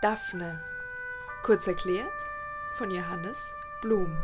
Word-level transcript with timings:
Daphne. 0.00 0.62
Kurz 1.42 1.66
erklärt 1.66 2.06
von 2.74 2.88
Johannes 2.88 3.56
Blum. 3.82 4.16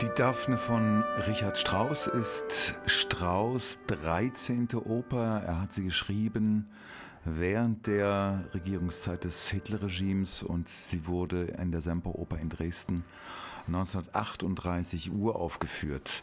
Die 0.00 0.08
Daphne 0.14 0.56
von 0.56 1.02
Richard 1.26 1.58
Strauss 1.58 2.06
ist 2.06 2.80
Strauss 2.86 3.80
13. 3.88 4.68
Oper. 4.84 5.42
Er 5.44 5.62
hat 5.62 5.72
sie 5.72 5.82
geschrieben 5.82 6.70
während 7.24 7.88
der 7.88 8.44
Regierungszeit 8.54 9.24
des 9.24 9.48
Hitlerregimes 9.48 10.44
und 10.44 10.68
sie 10.68 11.08
wurde 11.08 11.46
in 11.60 11.72
der 11.72 11.80
Semperoper 11.80 12.38
in 12.38 12.50
Dresden 12.50 13.04
1938 13.66 15.12
uraufgeführt. 15.12 16.22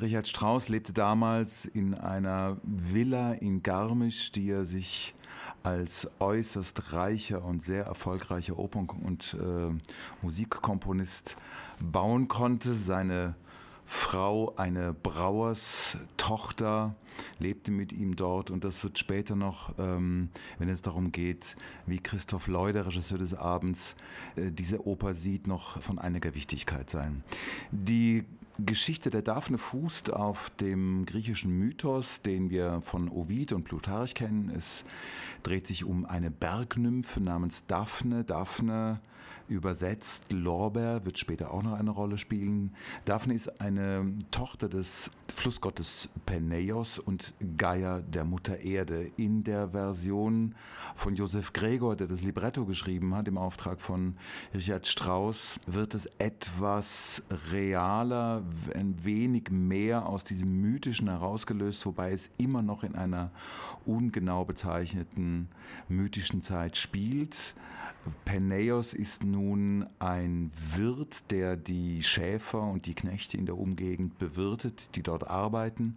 Richard 0.00 0.28
Strauss 0.28 0.68
lebte 0.68 0.92
damals 0.92 1.64
in 1.64 1.94
einer 1.94 2.58
Villa 2.62 3.32
in 3.32 3.62
Garmisch, 3.62 4.32
die 4.32 4.50
er 4.50 4.64
sich 4.64 5.14
als 5.62 6.10
äußerst 6.20 6.92
reicher 6.92 7.44
und 7.44 7.62
sehr 7.62 7.84
erfolgreicher 7.84 8.58
Opern- 8.58 8.88
und 8.88 9.36
äh, 9.40 9.72
Musikkomponist 10.22 11.36
bauen 11.80 12.28
konnte. 12.28 12.74
Seine 12.74 13.34
Frau, 13.86 14.54
eine 14.56 14.92
Brauerstochter, 14.92 16.94
lebte 17.38 17.70
mit 17.70 17.92
ihm 17.92 18.16
dort 18.16 18.50
und 18.50 18.64
das 18.64 18.82
wird 18.84 18.98
später 18.98 19.36
noch, 19.36 19.78
ähm, 19.78 20.28
wenn 20.58 20.68
es 20.68 20.82
darum 20.82 21.12
geht, 21.12 21.56
wie 21.86 21.98
Christoph 21.98 22.48
Leuder, 22.48 22.86
Regisseur 22.86 23.18
des 23.18 23.34
Abends, 23.34 23.94
äh, 24.34 24.50
diese 24.50 24.86
Oper 24.86 25.14
sieht, 25.14 25.46
noch 25.46 25.80
von 25.80 25.98
einiger 25.98 26.34
Wichtigkeit 26.34 26.90
sein. 26.90 27.22
Die 27.70 28.24
Geschichte 28.58 29.10
der 29.10 29.22
Daphne 29.22 29.58
fußt 29.58 30.12
auf 30.12 30.50
dem 30.50 31.04
griechischen 31.04 31.52
Mythos, 31.58 32.22
den 32.22 32.50
wir 32.50 32.80
von 32.80 33.08
Ovid 33.08 33.52
und 33.52 33.64
Plutarch 33.64 34.14
kennen. 34.14 34.50
Es 34.50 34.84
dreht 35.42 35.66
sich 35.66 35.84
um 35.84 36.06
eine 36.06 36.30
Bergnymphe 36.30 37.20
namens 37.20 37.66
Daphne. 37.66 38.24
Daphne 38.24 39.00
übersetzt 39.48 40.32
Lorber 40.32 41.04
wird 41.04 41.18
später 41.18 41.52
auch 41.52 41.62
noch 41.62 41.74
eine 41.74 41.90
Rolle 41.90 42.18
spielen. 42.18 42.74
Daphne 43.04 43.34
ist 43.34 43.60
eine 43.60 44.14
Tochter 44.30 44.68
des 44.68 45.10
Flussgottes 45.34 46.08
Peneios 46.24 46.98
und 46.98 47.34
Gaia 47.56 48.00
der 48.00 48.24
Mutter 48.24 48.60
Erde. 48.60 49.10
In 49.16 49.44
der 49.44 49.70
Version 49.70 50.54
von 50.94 51.14
Josef 51.14 51.52
Gregor, 51.52 51.96
der 51.96 52.06
das 52.06 52.22
Libretto 52.22 52.64
geschrieben 52.64 53.14
hat, 53.14 53.28
im 53.28 53.38
Auftrag 53.38 53.80
von 53.80 54.16
Richard 54.54 54.86
Strauss, 54.86 55.60
wird 55.66 55.94
es 55.94 56.06
etwas 56.18 57.22
realer, 57.52 58.42
ein 58.74 59.04
wenig 59.04 59.50
mehr 59.50 60.06
aus 60.06 60.24
diesem 60.24 60.60
Mythischen 60.60 61.08
herausgelöst, 61.08 61.84
wobei 61.86 62.12
es 62.12 62.30
immer 62.38 62.62
noch 62.62 62.82
in 62.82 62.94
einer 62.94 63.30
ungenau 63.84 64.44
bezeichneten 64.44 65.48
mythischen 65.88 66.42
Zeit 66.42 66.76
spielt. 66.76 67.54
Peneios 68.24 68.94
ist 68.94 69.24
nun 69.24 69.86
ein 69.98 70.50
Wirt, 70.74 71.30
der 71.30 71.56
die 71.56 72.02
Schäfer 72.02 72.62
und 72.62 72.86
die 72.86 72.94
Knechte 72.94 73.36
in 73.36 73.46
der 73.46 73.58
Umgegend 73.58 74.18
bewirtet, 74.18 74.94
die 74.96 75.02
dort 75.02 75.28
arbeiten. 75.28 75.96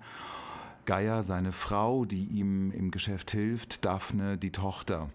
Gaia, 0.85 1.21
seine 1.21 1.51
Frau, 1.51 2.05
die 2.05 2.25
ihm 2.25 2.71
im 2.71 2.89
Geschäft 2.89 3.31
hilft, 3.31 3.85
Daphne, 3.85 4.37
die 4.37 4.51
Tochter. 4.51 5.09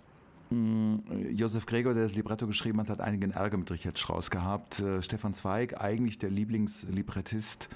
Mm, 0.55 0.99
Josef 1.37 1.67
Gregor, 1.67 1.95
der 1.95 2.05
das 2.05 2.15
Libretto 2.15 2.47
geschrieben 2.47 2.79
hat, 2.79 2.89
hat 2.89 3.01
einigen 3.01 3.33
Ärger 3.33 3.57
mit 3.57 3.71
Richard 3.71 3.99
Strauss 3.99 4.31
gehabt. 4.31 4.81
Äh, 4.81 5.03
Stefan 5.03 5.35
Zweig, 5.35 5.81
eigentlich 5.81 6.19
der 6.19 6.31
Lieblingslibrettist 6.31 7.69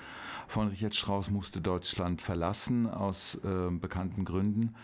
von 0.47 0.69
Richard 0.69 0.95
Strauss, 0.95 1.31
musste 1.31 1.61
Deutschland 1.61 2.23
verlassen 2.23 2.89
aus 2.89 3.41
äh, 3.45 3.71
bekannten 3.71 4.25
Gründen. 4.25 4.75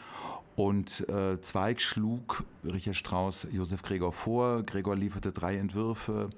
Und 0.56 1.08
äh, 1.08 1.40
Zweig 1.40 1.80
schlug 1.80 2.44
Richard 2.64 2.96
Strauss 2.96 3.46
Josef 3.52 3.82
Gregor 3.82 4.12
vor. 4.12 4.62
Gregor 4.62 4.96
lieferte 4.96 5.32
drei 5.32 5.56
Entwürfe. 5.56 6.30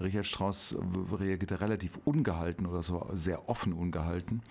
Richard 0.00 0.26
Strauss 0.26 0.74
reagierte 1.12 1.60
relativ 1.60 1.98
ungehalten 2.04 2.66
oder 2.66 2.82
so 2.82 3.08
sehr 3.14 3.48
offen 3.48 3.72
ungehalten 3.72 4.42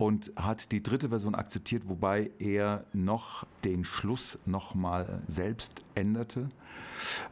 und 0.00 0.32
hat 0.34 0.72
die 0.72 0.82
dritte 0.82 1.10
Version 1.10 1.34
akzeptiert, 1.34 1.82
wobei 1.86 2.30
er 2.38 2.86
noch 2.94 3.46
den 3.64 3.84
Schluss 3.84 4.38
nochmal 4.46 5.20
selbst 5.28 5.79
änderte. 5.94 6.48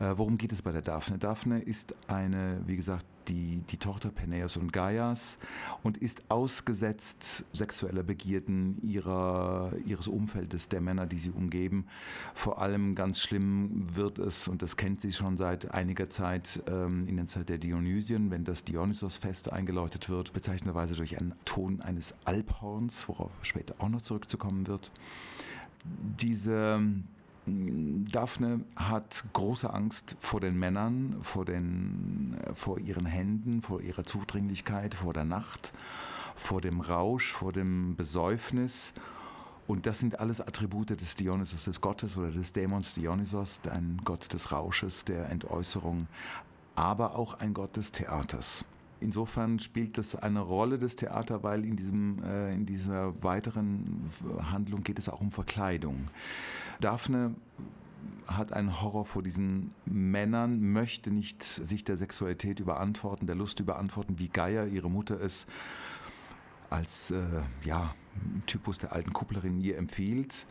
Äh, 0.00 0.12
worum 0.16 0.38
geht 0.38 0.52
es 0.52 0.62
bei 0.62 0.72
der 0.72 0.82
Daphne? 0.82 1.18
Daphne 1.18 1.60
ist 1.60 1.94
eine, 2.06 2.62
wie 2.66 2.76
gesagt, 2.76 3.04
die, 3.28 3.62
die 3.70 3.76
Tochter 3.76 4.10
Peneios 4.10 4.56
und 4.56 4.72
Gaias 4.72 5.38
und 5.82 5.96
ist 5.98 6.22
ausgesetzt 6.30 7.44
sexueller 7.52 8.02
Begierden 8.02 8.78
ihrer, 8.82 9.72
ihres 9.84 10.08
Umfeldes, 10.08 10.68
der 10.68 10.80
Männer, 10.80 11.06
die 11.06 11.18
sie 11.18 11.30
umgeben. 11.30 11.86
Vor 12.34 12.60
allem 12.60 12.94
ganz 12.94 13.20
schlimm 13.20 13.86
wird 13.94 14.18
es, 14.18 14.48
und 14.48 14.62
das 14.62 14.76
kennt 14.76 15.00
sie 15.00 15.12
schon 15.12 15.36
seit 15.36 15.70
einiger 15.72 16.08
Zeit, 16.08 16.62
ähm, 16.68 17.06
in 17.06 17.16
der 17.16 17.26
Zeit 17.26 17.48
der 17.48 17.58
Dionysien, 17.58 18.30
wenn 18.30 18.44
das 18.44 18.64
Dionysos-Fest 18.64 19.52
eingeläutet 19.52 20.08
wird, 20.08 20.32
bezeichnenderweise 20.32 20.94
durch 20.94 21.18
einen 21.18 21.34
Ton 21.44 21.80
eines 21.80 22.14
Alphorns, 22.24 23.08
worauf 23.08 23.32
später 23.42 23.74
auch 23.78 23.88
noch 23.88 24.02
zurückzukommen 24.02 24.66
wird. 24.66 24.90
Diese 26.20 26.82
Daphne 28.10 28.60
hat 28.76 29.24
große 29.32 29.72
Angst 29.72 30.16
vor 30.20 30.40
den 30.40 30.58
Männern, 30.58 31.16
vor, 31.22 31.44
den, 31.44 32.36
vor 32.54 32.78
ihren 32.78 33.06
Händen, 33.06 33.62
vor 33.62 33.80
ihrer 33.80 34.04
Zudringlichkeit, 34.04 34.94
vor 34.94 35.12
der 35.12 35.24
Nacht, 35.24 35.72
vor 36.34 36.60
dem 36.60 36.80
Rausch, 36.80 37.32
vor 37.32 37.52
dem 37.52 37.96
Besäufnis. 37.96 38.92
Und 39.66 39.86
das 39.86 39.98
sind 39.98 40.18
alles 40.20 40.40
Attribute 40.40 40.90
des 40.90 41.14
Dionysos, 41.14 41.64
des 41.64 41.80
Gottes 41.80 42.16
oder 42.16 42.30
des 42.30 42.52
Dämons 42.52 42.94
Dionysos, 42.94 43.60
ein 43.70 44.00
Gott 44.04 44.32
des 44.32 44.50
Rausches, 44.50 45.04
der 45.04 45.28
Entäußerung, 45.28 46.06
aber 46.74 47.16
auch 47.16 47.34
ein 47.34 47.52
Gott 47.52 47.76
des 47.76 47.92
Theaters. 47.92 48.64
Insofern 49.00 49.58
spielt 49.58 49.96
das 49.96 50.16
eine 50.16 50.40
Rolle 50.40 50.78
des 50.78 50.96
Theater, 50.96 51.42
weil 51.42 51.64
in, 51.64 51.76
diesem, 51.76 52.22
äh, 52.24 52.52
in 52.52 52.66
dieser 52.66 53.22
weiteren 53.22 54.10
Handlung 54.50 54.82
geht 54.82 54.98
es 54.98 55.08
auch 55.08 55.20
um 55.20 55.30
Verkleidung. 55.30 56.04
Daphne 56.80 57.34
hat 58.26 58.52
einen 58.52 58.80
Horror 58.82 59.06
vor 59.06 59.22
diesen 59.22 59.72
Männern, 59.86 60.60
möchte 60.60 61.10
nicht 61.10 61.42
sich 61.42 61.84
der 61.84 61.96
Sexualität 61.96 62.60
überantworten, 62.60 63.26
der 63.26 63.36
Lust 63.36 63.60
überantworten, 63.60 64.18
wie 64.18 64.28
Gaia, 64.28 64.66
ihre 64.66 64.90
Mutter 64.90 65.20
es 65.20 65.46
als 66.70 67.10
äh, 67.10 67.42
ja, 67.64 67.94
Typus 68.46 68.78
der 68.78 68.92
alten 68.92 69.12
Kupplerin 69.12 69.60
ihr 69.60 69.78
empfiehlt. 69.78 70.46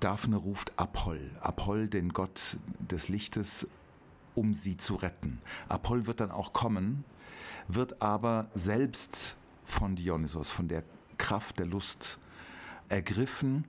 Daphne 0.00 0.36
ruft 0.36 0.78
Apoll, 0.78 1.30
Apoll, 1.40 1.88
den 1.88 2.10
Gott 2.10 2.58
des 2.78 3.08
Lichtes, 3.08 3.66
um 4.34 4.54
sie 4.54 4.76
zu 4.76 4.96
retten. 4.96 5.40
Apoll 5.68 6.06
wird 6.06 6.20
dann 6.20 6.30
auch 6.30 6.52
kommen, 6.52 7.04
wird 7.68 8.02
aber 8.02 8.48
selbst 8.54 9.36
von 9.64 9.96
Dionysos, 9.96 10.50
von 10.50 10.68
der 10.68 10.84
Kraft 11.18 11.58
der 11.58 11.66
Lust 11.66 12.18
ergriffen. 12.88 13.64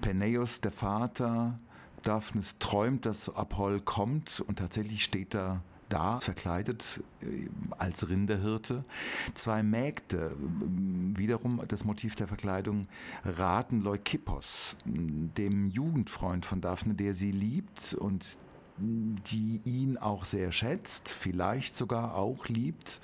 Peneios, 0.00 0.60
der 0.60 0.72
Vater, 0.72 1.56
Daphnis 2.02 2.56
träumt, 2.58 3.06
dass 3.06 3.34
Apoll 3.34 3.80
kommt 3.80 4.42
und 4.46 4.58
tatsächlich 4.58 5.04
steht 5.04 5.34
er 5.34 5.62
da, 5.88 6.20
verkleidet 6.20 7.02
äh, 7.22 7.48
als 7.78 8.08
Rinderhirte. 8.08 8.84
Zwei 9.34 9.62
Mägde, 9.62 10.36
wiederum 11.16 11.62
das 11.66 11.84
Motiv 11.84 12.14
der 12.14 12.28
Verkleidung, 12.28 12.88
raten 13.24 13.80
Leukippos, 13.80 14.76
dem 14.84 15.68
Jugendfreund 15.68 16.46
von 16.46 16.60
Daphne, 16.60 16.94
der 16.94 17.14
sie 17.14 17.32
liebt 17.32 17.94
und 17.94 18.38
die 18.78 19.60
ihn 19.64 19.96
auch 19.96 20.24
sehr 20.24 20.52
schätzt, 20.52 21.10
vielleicht 21.10 21.76
sogar 21.76 22.14
auch 22.14 22.46
liebt. 22.46 23.00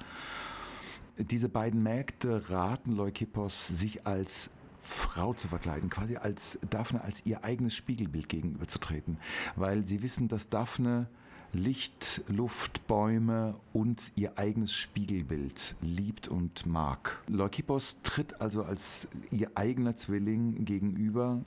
Diese 1.19 1.49
beiden 1.49 1.83
Mägde 1.83 2.49
raten 2.51 2.93
Leukippos, 2.93 3.69
sich 3.69 4.07
als 4.07 4.51
Frau 4.81 5.33
zu 5.33 5.49
verkleiden, 5.49 5.89
quasi 5.89 6.17
als 6.17 6.59
Daphne 6.69 7.03
als 7.03 7.25
ihr 7.25 7.45
eigenes 7.45 7.75
Spiegelbild 7.75 8.29
gegenüberzutreten, 8.29 9.19
weil 9.57 9.85
sie 9.85 10.03
wissen, 10.03 10.29
dass 10.29 10.49
Daphne 10.49 11.09
Licht, 11.55 12.25
Luft, 12.27 12.87
Bäume 12.89 13.55
und 13.73 14.11
ihr 14.17 14.39
eigenes 14.39 14.75
Spiegelbild 14.75 15.77
liebt 15.81 16.27
und 16.27 16.67
mag. 16.67 17.23
Leukippos 17.29 17.97
tritt 18.03 18.41
also 18.41 18.65
als 18.65 19.07
ihr 19.31 19.53
eigener 19.55 19.95
Zwilling 19.95 20.65
gegenüber. 20.65 21.43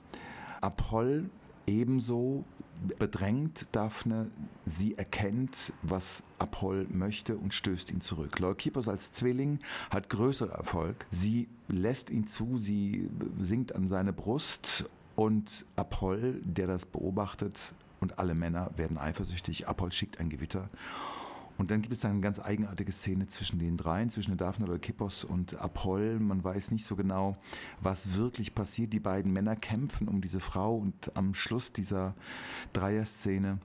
Apoll 0.62 1.28
ebenso 1.66 2.44
bedrängt 2.98 3.66
Daphne, 3.72 4.30
sie 4.64 4.96
erkennt, 4.96 5.72
was 5.82 6.22
Apoll 6.38 6.86
möchte 6.90 7.36
und 7.36 7.54
stößt 7.54 7.90
ihn 7.90 8.00
zurück. 8.00 8.38
Leukippos 8.38 8.88
als 8.88 9.12
Zwilling 9.12 9.60
hat 9.90 10.08
größeren 10.08 10.50
Erfolg. 10.50 11.06
Sie 11.10 11.48
lässt 11.68 12.10
ihn 12.10 12.26
zu, 12.26 12.58
sie 12.58 13.08
sinkt 13.40 13.74
an 13.74 13.88
seine 13.88 14.12
Brust 14.12 14.88
und 15.16 15.66
Apoll, 15.76 16.40
der 16.44 16.66
das 16.66 16.86
beobachtet, 16.86 17.74
und 18.00 18.20
alle 18.20 18.34
Männer 18.34 18.70
werden 18.76 18.96
eifersüchtig. 18.96 19.66
Apoll 19.66 19.90
schickt 19.90 20.20
ein 20.20 20.28
Gewitter 20.28 20.70
Und 21.58 21.72
dann 21.72 21.82
gibt 21.82 21.92
es 21.92 22.00
dann 22.00 22.12
eine 22.12 22.20
ganz 22.20 22.38
eigenartige 22.38 22.92
Szene 22.92 23.26
zwischen 23.26 23.58
den 23.58 23.76
dreien, 23.76 24.08
zwischen 24.08 24.36
Daphne 24.36 24.66
Leukippos 24.66 25.24
und 25.24 25.60
Apoll. 25.60 26.20
Man 26.20 26.42
weiß 26.42 26.70
nicht 26.70 26.86
so 26.86 26.94
genau, 26.94 27.36
was 27.80 28.14
wirklich 28.14 28.54
passiert. 28.54 28.92
Die 28.92 29.00
beiden 29.00 29.32
Männer 29.32 29.56
kämpfen 29.56 30.08
um 30.08 30.20
diese 30.20 30.38
Frau 30.38 30.76
und 30.76 31.16
am 31.16 31.34
Schluss 31.34 31.72
dieser 31.72 32.14
Dreierszene 32.72 33.58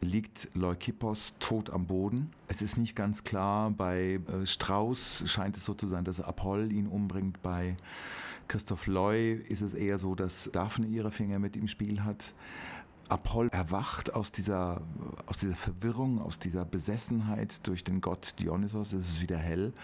liegt 0.00 0.48
Leukippos 0.54 1.34
tot 1.38 1.70
am 1.70 1.86
Boden. 1.86 2.30
Es 2.48 2.60
ist 2.60 2.76
nicht 2.76 2.96
ganz 2.96 3.22
klar, 3.22 3.70
bei 3.70 4.20
äh, 4.26 4.44
Strauß 4.44 5.22
scheint 5.26 5.56
es 5.56 5.64
so 5.64 5.74
zu 5.74 5.86
sein, 5.86 6.04
dass 6.04 6.20
Apoll 6.20 6.72
ihn 6.72 6.88
umbringt. 6.88 7.40
Bei 7.40 7.76
Christoph 8.48 8.88
Loy 8.88 9.34
ist 9.48 9.60
es 9.60 9.74
eher 9.74 9.98
so, 9.98 10.16
dass 10.16 10.50
Daphne 10.52 10.86
ihre 10.86 11.12
Finger 11.12 11.38
mit 11.38 11.56
im 11.56 11.68
Spiel 11.68 12.02
hat. 12.02 12.34
Apoll 13.12 13.48
erwacht 13.52 14.14
aus 14.14 14.32
dieser, 14.32 14.80
aus 15.26 15.36
dieser 15.36 15.54
Verwirrung, 15.54 16.18
aus 16.22 16.38
dieser 16.38 16.64
Besessenheit 16.64 17.66
durch 17.66 17.84
den 17.84 18.00
Gott 18.00 18.36
Dionysos. 18.38 18.94
Es 18.94 19.06
ist 19.06 19.20
wieder 19.20 19.36
hell. 19.36 19.74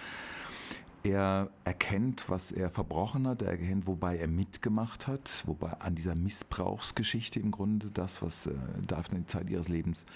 Er 1.03 1.51
erkennt, 1.65 2.31
was 2.31 2.53
er 2.53 2.71
verbrochen 2.71 3.29
hat, 3.29 3.43
er 3.43 3.51
erkennt, 3.51 3.87
wobei 3.87 4.17
er 4.17 4.29
mitgemacht 4.29 5.07
hat, 5.07 5.43
wobei 5.47 5.73
an 5.75 5.95
dieser 5.95 6.15
Missbrauchsgeschichte 6.15 7.39
im 7.39 7.51
Grunde 7.51 7.91
das, 7.93 8.23
was 8.23 8.47
äh, 8.47 8.55
Daphne 8.87 9.21
die 9.21 9.27
Zeit 9.27 9.51
ihres 9.51 9.69
Lebens 9.69 10.07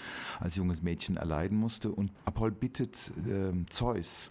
als 0.41 0.57
junges 0.57 0.83
Mädchen 0.83 1.19
erleiden 1.19 1.59
musste. 1.59 1.93
Und 1.93 2.11
Apoll 2.25 2.51
bittet 2.51 3.13
äh, 3.29 3.53
Zeus, 3.69 4.31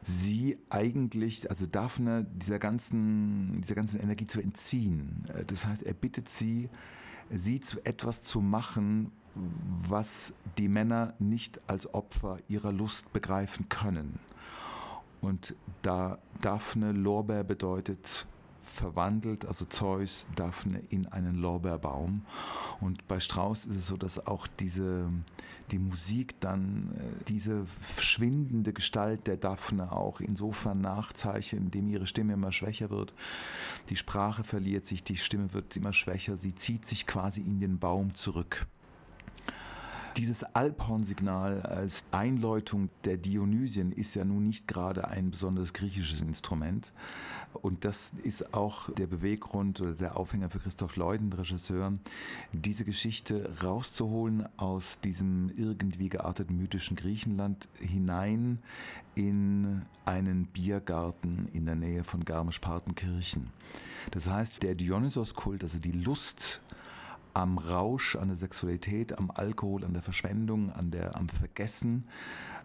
sie 0.00 0.56
eigentlich, 0.70 1.50
also 1.50 1.66
Daphne, 1.66 2.26
dieser 2.32 2.60
ganzen, 2.60 3.60
dieser 3.60 3.74
ganzen 3.74 4.00
Energie 4.00 4.28
zu 4.28 4.40
entziehen. 4.40 5.24
Äh, 5.34 5.44
das 5.44 5.66
heißt, 5.66 5.82
er 5.82 5.94
bittet 5.94 6.28
sie, 6.28 6.70
sie 7.30 7.60
zu 7.60 7.84
etwas 7.84 8.22
zu 8.22 8.40
machen, 8.40 9.12
was 9.34 10.32
die 10.58 10.68
Männer 10.68 11.14
nicht 11.18 11.60
als 11.68 11.92
Opfer 11.92 12.38
ihrer 12.48 12.72
Lust 12.72 13.12
begreifen 13.12 13.68
können. 13.68 14.18
Und 15.20 15.54
da 15.82 16.18
Daphne 16.40 16.92
Lorbeer 16.92 17.44
bedeutet, 17.44 18.26
verwandelt, 18.66 19.46
also 19.46 19.64
Zeus, 19.64 20.26
Daphne 20.34 20.82
in 20.90 21.06
einen 21.06 21.36
Lorbeerbaum. 21.36 22.22
Und 22.80 23.06
bei 23.08 23.20
Strauss 23.20 23.64
ist 23.64 23.76
es 23.76 23.86
so, 23.86 23.96
dass 23.96 24.26
auch 24.26 24.46
diese, 24.46 25.08
die 25.70 25.78
Musik 25.78 26.38
dann 26.40 26.90
äh, 26.96 27.24
diese 27.28 27.66
schwindende 27.96 28.72
Gestalt 28.72 29.26
der 29.26 29.36
Daphne 29.36 29.92
auch 29.92 30.20
insofern 30.20 30.80
nachzeichnet, 30.80 31.62
indem 31.62 31.88
ihre 31.88 32.06
Stimme 32.06 32.34
immer 32.34 32.52
schwächer 32.52 32.90
wird. 32.90 33.14
Die 33.88 33.96
Sprache 33.96 34.44
verliert 34.44 34.86
sich, 34.86 35.02
die 35.02 35.16
Stimme 35.16 35.52
wird 35.52 35.76
immer 35.76 35.92
schwächer, 35.92 36.36
sie 36.36 36.54
zieht 36.54 36.86
sich 36.86 37.06
quasi 37.06 37.40
in 37.40 37.60
den 37.60 37.78
Baum 37.78 38.14
zurück. 38.14 38.66
Dieses 40.16 40.44
Alphorn-Signal 40.44 41.60
als 41.60 42.06
Einläutung 42.10 42.88
der 43.04 43.18
Dionysien 43.18 43.92
ist 43.92 44.14
ja 44.14 44.24
nun 44.24 44.46
nicht 44.48 44.66
gerade 44.66 45.08
ein 45.08 45.30
besonders 45.30 45.74
griechisches 45.74 46.22
Instrument. 46.22 46.94
Und 47.52 47.84
das 47.84 48.12
ist 48.22 48.54
auch 48.54 48.90
der 48.94 49.08
Beweggrund 49.08 49.80
oder 49.82 49.92
der 49.92 50.16
Aufhänger 50.16 50.48
für 50.48 50.58
Christoph 50.58 50.96
Leuden, 50.96 51.32
Regisseur, 51.34 51.92
diese 52.52 52.86
Geschichte 52.86 53.50
rauszuholen 53.62 54.48
aus 54.56 55.00
diesem 55.00 55.52
irgendwie 55.54 56.08
gearteten 56.08 56.56
mythischen 56.56 56.96
Griechenland 56.96 57.68
hinein 57.78 58.60
in 59.14 59.82
einen 60.06 60.46
Biergarten 60.46 61.48
in 61.52 61.66
der 61.66 61.76
Nähe 61.76 62.04
von 62.04 62.24
Garmisch-Partenkirchen. 62.24 63.50
Das 64.12 64.30
heißt, 64.30 64.62
der 64.62 64.76
Dionysos-Kult, 64.76 65.62
also 65.62 65.78
die 65.78 65.92
Lust 65.92 66.62
am 67.36 67.58
Rausch, 67.58 68.16
an 68.16 68.28
der 68.28 68.38
Sexualität, 68.38 69.18
am 69.18 69.30
Alkohol, 69.30 69.84
an 69.84 69.92
der 69.92 70.00
Verschwendung, 70.00 70.72
an 70.72 70.90
der, 70.90 71.16
am 71.16 71.28
Vergessen, 71.28 72.08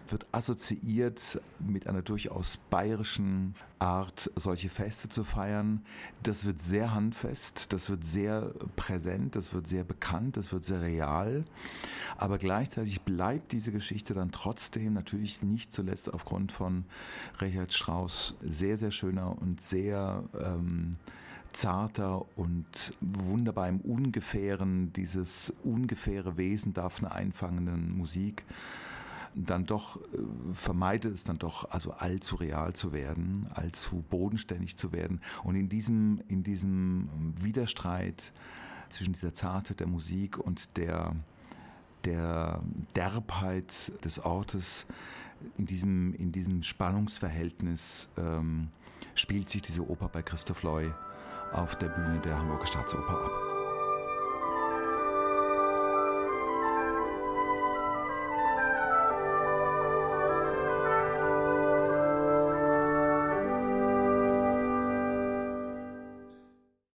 wird 0.07 0.25
assoziiert 0.31 1.41
mit 1.59 1.88
einer 1.88 2.01
durchaus 2.01 2.56
bayerischen 2.56 3.56
Art, 3.79 4.31
solche 4.38 4.69
Feste 4.69 5.09
zu 5.09 5.25
feiern. 5.25 5.85
Das 6.23 6.45
wird 6.45 6.62
sehr 6.62 6.94
handfest, 6.94 7.73
das 7.73 7.89
wird 7.89 8.06
sehr 8.06 8.53
präsent, 8.77 9.35
das 9.35 9.53
wird 9.53 9.68
sehr 9.68 9.83
bekannt, 9.83 10.38
das 10.38 10.53
wird 10.53 10.63
sehr 10.63 10.81
real. 10.81 11.44
Aber 12.18 12.38
gleichzeitig 12.38 13.01
bleibt 13.01 13.51
diese 13.51 13.73
Geschichte 13.73 14.13
dann 14.13 14.31
trotzdem 14.31 14.94
natürlich 14.94 15.44
nicht 15.44 15.73
zuletzt 15.73 16.13
aufgrund 16.13 16.53
von 16.53 16.85
Richard 17.41 17.73
Strauss 17.73 18.38
sehr, 18.41 18.77
sehr 18.77 18.91
schöner 18.91 19.38
und 19.38 19.59
sehr 19.59 20.23
ähm, 20.39 20.94
zarter 21.53 22.25
und 22.38 22.94
wunderbar 23.01 23.68
im 23.68 23.81
Ungefähren, 23.81 24.94
dieses 24.94 25.53
ungefähre 25.63 26.38
Wesen 26.38 26.74
darf 26.74 27.00
eine 27.00 27.12
einfangenden 27.12 27.98
Musik 27.98 28.44
dann 29.36 29.65
doch 29.65 29.98
äh, 29.98 30.18
vermeidet 30.53 31.13
es 31.13 31.24
dann 31.24 31.38
doch 31.38 31.69
also 31.71 31.92
allzu 31.92 32.36
real 32.38 32.74
zu 32.74 32.92
werden, 32.92 33.48
allzu 33.53 34.03
bodenständig 34.09 34.77
zu 34.77 34.92
werden. 34.92 35.21
Und 35.44 35.56
in 35.56 35.69
diesem 35.69 36.21
in 36.27 36.44
diesem 36.44 37.09
Widerstreit 37.42 38.33
zwischen 38.89 39.13
dieser 39.13 39.33
Zartheit 39.33 39.80
der 39.80 39.88
Musik 39.88 40.38
und 40.38 40.77
der 40.77 41.15
der 42.04 42.62
Derbheit 42.95 43.92
des 44.04 44.19
Ortes 44.19 44.86
in 45.57 45.65
diesem 45.65 46.13
in 46.15 46.31
diesem 46.31 46.63
Spannungsverhältnis 46.63 48.09
ähm, 48.18 48.69
spielt 49.15 49.50
sich 49.50 49.62
diese 49.62 49.89
Oper 49.89 50.09
bei 50.09 50.21
Christoph 50.21 50.63
Loy 50.63 50.92
auf 51.53 51.75
der 51.75 51.89
Bühne 51.89 52.19
der 52.19 52.38
Hamburger 52.38 52.65
Staatsoper 52.65 53.25
ab. 53.25 53.50